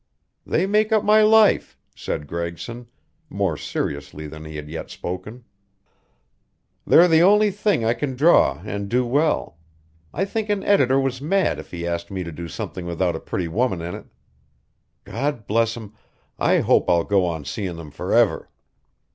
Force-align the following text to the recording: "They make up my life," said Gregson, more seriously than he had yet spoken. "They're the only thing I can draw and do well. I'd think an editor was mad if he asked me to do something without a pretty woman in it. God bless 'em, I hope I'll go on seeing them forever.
"They 0.47 0.65
make 0.65 0.91
up 0.91 1.03
my 1.05 1.21
life," 1.21 1.77
said 1.95 2.25
Gregson, 2.25 2.87
more 3.29 3.55
seriously 3.55 4.25
than 4.25 4.45
he 4.45 4.55
had 4.55 4.67
yet 4.67 4.89
spoken. 4.89 5.43
"They're 6.87 7.07
the 7.07 7.21
only 7.21 7.51
thing 7.51 7.85
I 7.85 7.93
can 7.93 8.15
draw 8.15 8.63
and 8.65 8.89
do 8.89 9.05
well. 9.05 9.59
I'd 10.11 10.29
think 10.29 10.49
an 10.49 10.63
editor 10.63 10.99
was 10.99 11.21
mad 11.21 11.59
if 11.59 11.69
he 11.69 11.85
asked 11.85 12.09
me 12.09 12.23
to 12.23 12.31
do 12.31 12.47
something 12.47 12.87
without 12.87 13.15
a 13.15 13.19
pretty 13.19 13.47
woman 13.47 13.79
in 13.83 13.93
it. 13.93 14.07
God 15.03 15.45
bless 15.45 15.77
'em, 15.77 15.93
I 16.39 16.61
hope 16.61 16.89
I'll 16.89 17.03
go 17.03 17.23
on 17.27 17.45
seeing 17.45 17.75
them 17.75 17.91
forever. 17.91 18.49